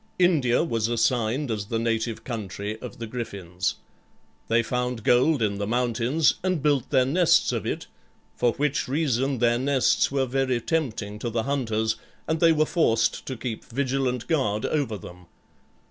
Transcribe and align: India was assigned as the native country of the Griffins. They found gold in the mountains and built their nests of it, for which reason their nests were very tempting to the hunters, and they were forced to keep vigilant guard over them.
India 0.17 0.63
was 0.63 0.87
assigned 0.87 1.51
as 1.51 1.65
the 1.67 1.77
native 1.77 2.23
country 2.23 2.75
of 2.81 2.97
the 2.97 3.05
Griffins. 3.05 3.75
They 4.47 4.63
found 4.63 5.03
gold 5.03 5.43
in 5.43 5.59
the 5.59 5.67
mountains 5.67 6.33
and 6.41 6.63
built 6.63 6.89
their 6.89 7.05
nests 7.05 7.51
of 7.51 7.67
it, 7.67 7.85
for 8.35 8.53
which 8.53 8.87
reason 8.87 9.37
their 9.37 9.59
nests 9.59 10.11
were 10.11 10.25
very 10.25 10.59
tempting 10.59 11.19
to 11.19 11.29
the 11.29 11.43
hunters, 11.43 11.97
and 12.27 12.39
they 12.39 12.51
were 12.51 12.65
forced 12.65 13.27
to 13.27 13.37
keep 13.37 13.63
vigilant 13.65 14.25
guard 14.25 14.65
over 14.65 14.97
them. 14.97 15.27